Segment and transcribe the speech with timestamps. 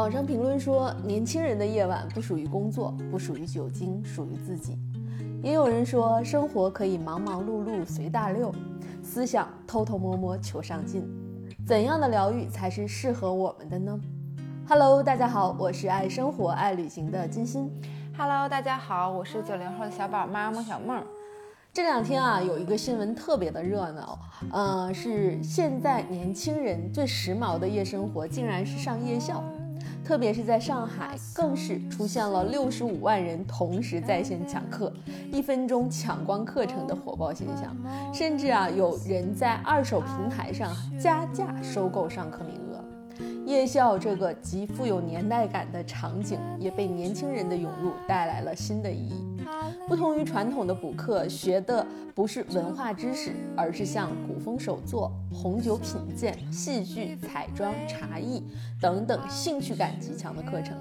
[0.00, 4.78] 网上评论说，年轻人的夜晚不属于工作，不属于酒精，属于自己。
[5.42, 8.50] 也有人说，生活可以忙忙碌碌随大溜，
[9.02, 11.06] 思想偷偷摸摸求上进。
[11.66, 14.00] 怎样的疗愈才是适合我们的呢
[14.66, 17.70] ？Hello，大家好，我是爱生活爱旅行的金鑫。
[18.16, 21.04] Hello，大家好，我是九零后的小宝妈孟小梦。
[21.74, 24.18] 这两天啊，有一个新闻特别的热闹，
[24.50, 29.44] 呃，是现在年轻人最时髦的夜生活，竟然是上夜校，
[30.04, 34.92] 特别是在上海，更是出现了六十五万人同时在线抢课，
[35.32, 37.76] 一分钟抢光课程的火爆现象，
[38.12, 42.69] 甚至啊，有人在二手平台上加价收购上课名额。
[43.50, 49.26] 夜校这个极富有年代感的场景，也被年轻人的涌入带来了新的意义。
[49.88, 58.40] 不同于传统的补课，学的不是文化知识，而是像古风手作、红酒品鉴、戏剧、彩妆、茶艺
[58.80, 60.76] 等等兴趣感极强的课程，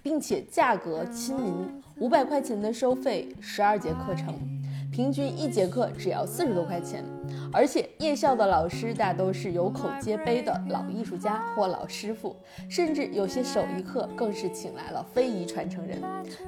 [0.00, 1.52] 并且价格亲民，
[1.98, 4.32] 五百块钱的收费，十二节课程，
[4.92, 7.04] 平均一节课只要四十多块钱。
[7.52, 12.36] 而且夜校的老师大都是有口皆碑的老艺术家或老师傅，
[12.68, 16.00] 甚至有些手艺课更是请来了非遗传承人。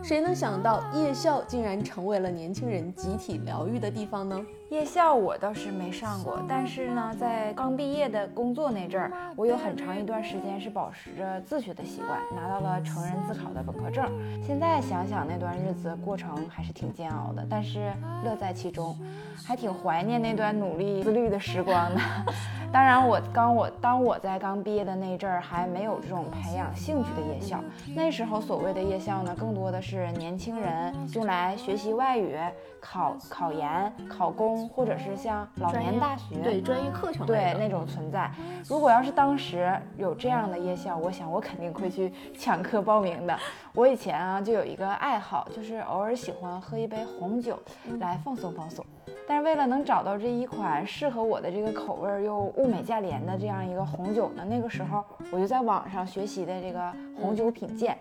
[0.03, 4.41] 谁能想到夜校竟然成为了年轻人集体疗愈的地方呢？
[4.71, 14.05] 夜校我倒是没上过，但是呢，在刚毕业的工作那阵儿，我有很长一段时间是保持着自学的习惯，拿到了成人自考的本科证。
[14.43, 17.93] 现在想想那段日子过程还是挺煎熬的，但是
[18.25, 18.99] 乐在其中，
[19.45, 22.01] 还挺怀念那段努力自律的时光 呢。
[22.73, 27.61] 当然，我刚我当我在刚毕业的那阵儿，还没有这种培养兴趣的夜校。
[27.95, 32.37] 那时候所谓的夜校呢，更多的是年轻人用来学习外语、
[32.81, 38.29] 考考研、考公，或者是像老年大学对专业课程对那种存在。
[38.69, 43.39] 如果要是当时有这样的夜校，我想我肯定会去抢课报名的。
[43.73, 47.57] 我以前啊就有一个爱好，就是偶尔喜欢喝一杯红酒
[48.01, 48.85] 来放松放松。
[49.27, 57.97] 但是为了能找到这一款适合我的这个口味又物美价廉的这样一个红酒呢，那个时候我就在网上学习的这个红酒品鉴，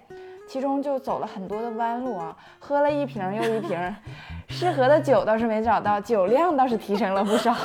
[0.47, 3.95] 其中就走了很多的弯路啊，喝了一瓶又一瓶，
[4.49, 7.55] 适合的酒倒是没找到，酒量倒是提升了不少。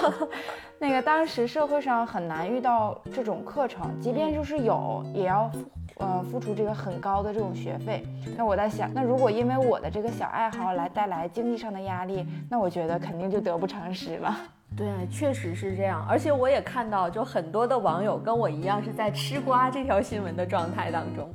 [0.79, 5.51] 那个当时社会上很难遇到这种课程，即便就是有，也要。
[5.99, 8.05] 呃，付出这个很高的这种学费，
[8.37, 14.37] 那我在想，那如果因为我的这个小爱好来带来经济上的压力，那我觉得肯定就得不偿失了。
[14.77, 16.07] 对，确实是这样。
[16.09, 21.29] 而且我也看到，就很多的网友跟我一样是在吃瓜这条新闻的状态当中，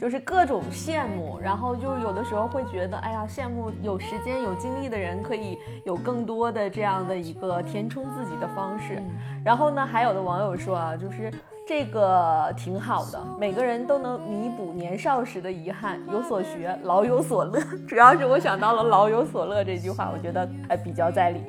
[0.00, 9.00] 就是各种羡慕，然后就有的时候会觉得，哎呀，羡慕有时间有精力的人可以有更多的这样的一个填充自己的方式。
[9.44, 11.30] 然后呢，还有的网友说啊，就是。
[11.68, 17.60] 这个挺好的，每个人都能弥补年少时的遗憾，有所学，老有所乐。
[17.86, 21.42] 主要是我想到了“老有所乐”这句话，我觉得还比较在理。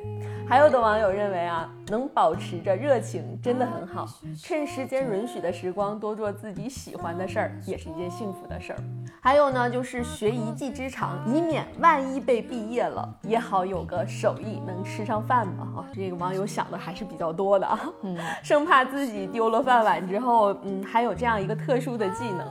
[0.50, 4.04] 还有的网友认为啊，能保持着热情真的很好，
[4.36, 8.78] 趁时间允许的时光多做自己喜欢的事儿，也是一件幸福的事儿。
[9.22, 15.62] 还有呢，就是学一技之长，以免万一被毕业了，也好有个手艺能吃上饭吧。
[15.76, 22.44] 啊，这个网友想的还是比较多的啊，嗯，生怕自己丢了饭碗之后，嗯，还有这样一个特殊的技能。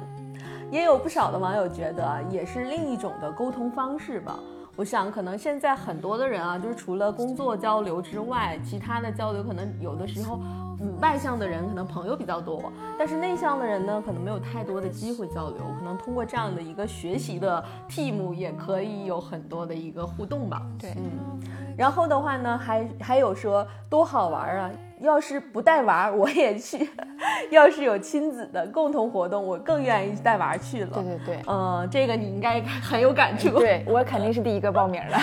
[0.72, 4.40] 也有不少的网友觉得啊，也是另一种的沟通方式吧。
[4.80, 10.40] 我想，可能现在很多的人啊，就是除了工作交流之外，其他的交流可能有的时候，
[10.80, 15.58] 嗯，外向的人可能朋友比较多，但是内向的人呢，可能没有太多的机会交流。
[15.78, 20.66] 可能通过这样的一个学习的 team，也可以有很多的一个互动吧。
[20.80, 24.70] 对，嗯，然后的话呢，还还有说多好玩啊！
[25.00, 26.90] 要是不带娃，我也去。
[27.52, 30.90] 要是有亲子的共同活动，我更愿意带娃去了。
[30.96, 33.60] 对对对，嗯，这个你应该很有感触。
[33.60, 35.18] 对我肯定是第一个报名的。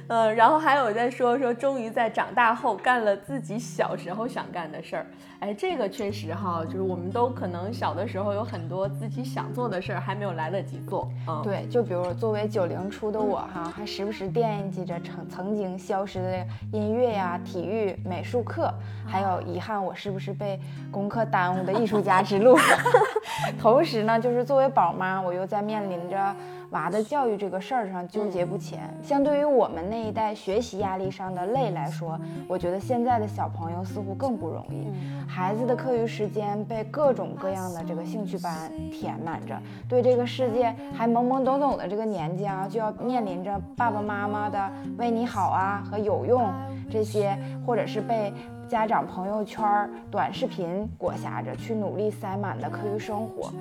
[0.07, 5.05] 嗯，然后还有在说说，终于在长大后干了自己小时候想干的事儿。
[5.39, 11.09] 哎，这个确实哈，就是我们都可能小的时候有很多自己想做的事儿，还没有来得及做。
[11.27, 18.73] 嗯，对，就比如作为九零初的我哈，还时不时惦记着曾曾经消失的音乐呀、体育、美术课，
[19.05, 20.59] 还有遗憾我是不是被
[20.91, 22.57] 功课耽误的艺术家之路。
[23.59, 26.35] 同时呢，就是作为宝妈，我又在面临着。
[26.71, 34.87] 娃的教育这个事儿上纠结不前，相对于我们那一代学习压力上的累来说，我觉得现在的小朋友似乎更不容易。
[35.27, 46.49] 孩子的课余时间被各种各样的这个兴趣班填满着，对这个世界还懵懵懂懂的这个年纪啊，就要面临着爸爸妈妈的为你好啊和有用
[46.89, 48.33] 这些，或者是被
[48.67, 53.51] 家长朋友圈短视频裹挟着去努力塞满的课余生活。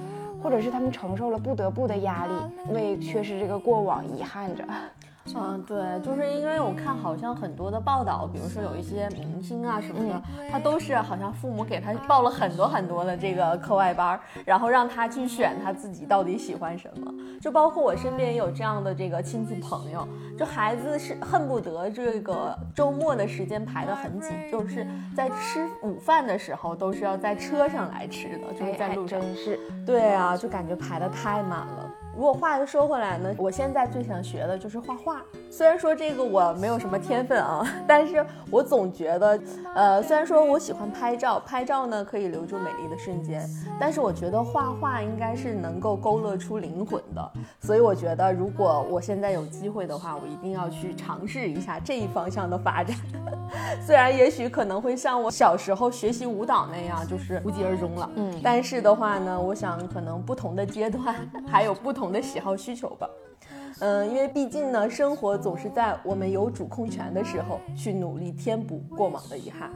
[0.42, 2.32] 或者是他们承受了不得不的压力，
[2.70, 4.62] 为缺失这个过往遗憾着。
[5.34, 17.12] 嗯，对，就是因为我看好像很多的报道，比如说有一些明星啊什么的，他都是好像父母给他报了很多很多的这个课外班，然后让他去选他自己到底喜欢什么。
[17.40, 20.06] 就包括我身边也有这样的这个亲戚朋友，
[20.38, 24.86] 就孩子是恨不得这个周末的时间排得很紧，就是
[25.16, 29.14] 在吃午饭的时候都是要在车上来吃的，就是在路上。
[29.14, 31.90] 真是，对啊，就感觉排得太满了。
[32.16, 35.20] 如果话又说回来呢，我现在最想学的就是画画。
[35.50, 39.40] 虽然说这个我没有什么天分啊， 但是我总觉得，
[39.74, 43.44] 呃，虽然说我喜欢拍照，拍照呢可以留住美丽的瞬间，
[43.80, 47.32] 但是我觉得画画应该是能够勾勒出灵魂的。
[47.60, 52.96] 所以我觉得，如果我现在有机会的话，我一定要去尝试一下这一方向的发展。
[53.84, 58.10] 虽然也许可能会像我小时候学习舞蹈那样，就是无疾而终了。
[58.16, 61.14] 嗯，但是的话呢，我想可能不同的阶段
[61.46, 63.08] 还有不同的喜好需求吧。
[63.80, 69.70] 嗯，因为毕竟呢，生活总是在我们有主控权的时候去努力填补过往的遗憾。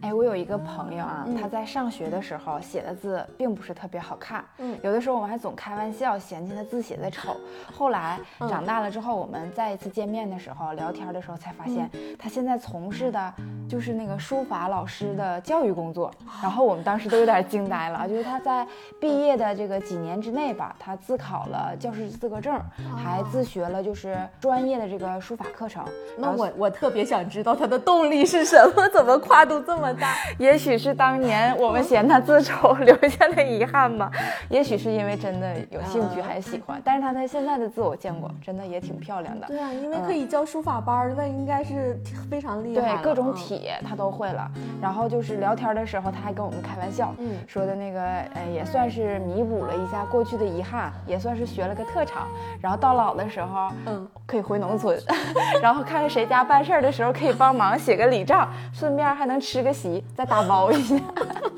[0.00, 7.36] 哎，我有一个朋友啊，他在上学的时候写的字并不是特别好看，嗯，有的时候我们还总开玩笑嫌弃他字写的丑。
[7.72, 8.18] 后来
[8.48, 13.34] 长大了之后，我们再一次见面的时候聊天的时候，才发现他现在从事的
[13.68, 16.10] 就是那个书法老师的教育工作。
[16.42, 18.66] 然后我们当时都有点惊呆了，就是他在
[19.00, 22.58] 毕业的这个几年之内吧，他自考了教师资格证，
[22.96, 25.84] 还自学了就是专业的这个书法课程。
[26.16, 30.14] 那我我特别想知道他的动力是什么，怎么跨度这么大？
[30.38, 34.10] 也许是当年我们嫌他字丑留下的遗憾吧，
[34.48, 36.80] 也许是因为真的有兴趣还喜欢。
[36.84, 39.46] 但是他在现在的字我见过，真的也挺漂亮的。
[39.46, 41.98] 对啊，因为可以教书法班，那应该是
[42.30, 42.96] 非常厉害。
[42.96, 43.56] 对，各种体
[43.86, 44.50] 他都会了。
[44.80, 48.00] 然后就是聊天的时候，他还跟我们开玩笑，嗯，说的那个，
[48.34, 52.28] 呃，也算是弥补了一下过去的遗憾，也算是学了个特长。
[52.60, 54.98] 然后到老的时候，嗯，可以回农村，
[55.62, 60.04] 然后看看谁家办事儿的时候可以帮忙写个礼账，顺便还能吃个席。
[60.14, 60.96] 再打包一下，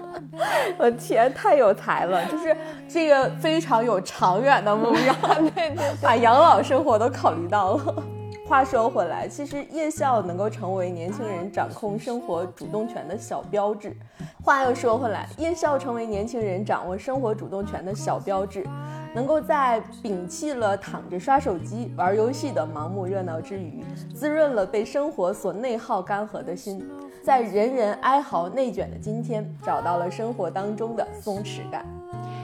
[0.79, 2.25] 我天，太有才了！
[2.27, 2.57] 就是
[2.89, 5.15] 这个非常有长远的目标，
[5.55, 7.95] 对对，把养老生活都考虑到了。
[8.51, 13.97] 话说回来，其实夜校能够成为年轻人掌控生活主动权的小标志。
[14.43, 18.67] 话又说回来，夜校成为年轻人掌握生活主动权的小标志，
[19.15, 23.85] 能够在摒弃了躺着刷手机、玩游戏的盲目热闹之余，
[24.17, 26.85] 滋润了被生活所内耗干涸的心。
[27.23, 31.87] 在人人哀嚎内卷的今天，找到了生活当中的松弛感。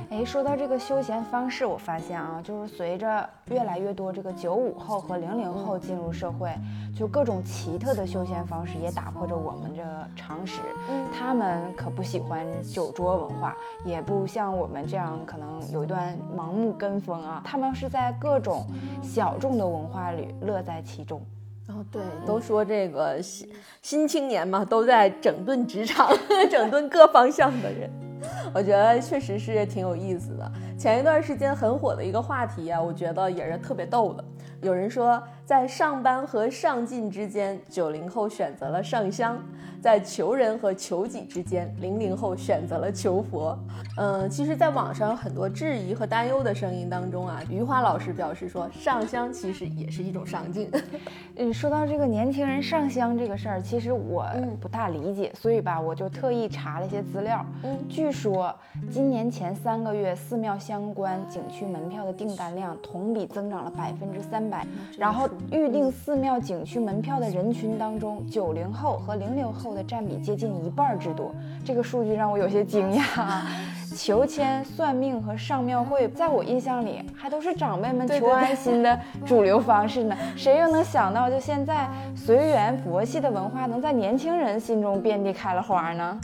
[0.09, 6.55] 哎，说到这个休闲方式，我发现啊，就是随着越来越多这个九五后和零零后进入社会，
[6.97, 10.61] 就各种奇特的休闲方式也打破着我们的常识。
[10.89, 17.43] 嗯他们可不喜欢酒桌文化，也不像我们这样可能有一段盲目跟风啊。
[17.45, 18.65] 他们是在各种
[19.03, 21.21] 小众的文化里乐在其中。
[21.69, 23.49] 哦，对，都说这个新
[23.83, 26.09] 新青年嘛，都在整顿职场，
[26.49, 27.91] 整顿各方向的人，
[28.55, 30.53] 我觉得确实是挺有意思的。
[30.79, 34.25] 前一段时间很火的一个话题啊，我觉得也是特别逗的。
[34.63, 39.37] 有人说，在上班和上进之间，九零后选择了上香；
[39.81, 43.57] 在求人和求己之间，零零后选择了求佛。
[43.97, 50.69] 嗯，其实，在网上有很多质疑和担忧的声音当中啊，余华老师表示说，上香其实也是一种上进。
[51.39, 54.27] 嗯，说到这个年轻人上香这个事儿，其实我
[54.61, 57.47] 不大理解，所以吧，我就特意查了一些资料。
[57.63, 58.53] 嗯，据说
[58.91, 64.51] 今年前三个月，寺庙相关景区门票的订单量同比增长了百分之三。
[64.51, 71.35] 百，然后预定寺庙景区门票的人群当中，九零后和零零后的占比接近一半之多。
[71.65, 73.43] 这个数据让我有些惊讶。
[73.97, 80.15] 求签、算命和上庙会，在我印象里还都是长辈们求安心的主流方式呢。
[80.37, 86.21] 谁又能想到，就现在随缘佛系的文化能在年轻人心中遍地开了花呢？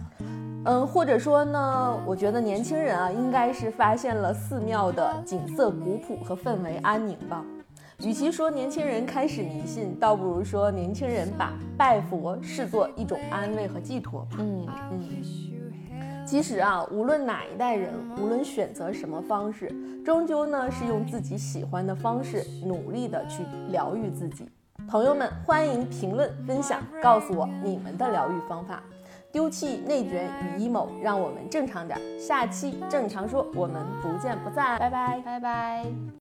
[0.64, 7.42] 嗯，或者说呢，我觉得年轻人啊，应该是发现了寺庙的景色古朴和氛围安宁吧。
[8.04, 14.26] 与其说年轻人开始迷信，倒不如说年轻人把拜佛视作一种安慰和寄托。
[14.38, 15.00] 嗯嗯。
[16.26, 19.72] 其实啊，无论哪一代人，无论选择什么方式，
[20.04, 24.48] 终究呢是用自己喜欢的方式，努力的去疗愈自己。
[24.88, 28.82] 朋友们，欢迎评论分享，告诉我你们的疗愈方法。
[29.30, 30.28] 丢弃内卷
[30.58, 31.98] 与 emo，让我们正常点。
[32.20, 34.78] 下期正常说，我们不见不散。
[34.78, 35.86] 拜拜，拜拜。